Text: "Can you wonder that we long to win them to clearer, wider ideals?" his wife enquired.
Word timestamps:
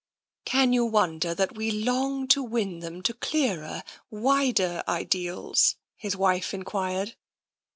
"Can 0.45 0.73
you 0.73 0.83
wonder 0.83 1.35
that 1.35 1.55
we 1.55 1.69
long 1.69 2.27
to 2.29 2.41
win 2.41 2.79
them 2.79 3.03
to 3.03 3.13
clearer, 3.13 3.83
wider 4.09 4.83
ideals?" 4.87 5.75
his 5.95 6.15
wife 6.17 6.55
enquired. 6.55 7.15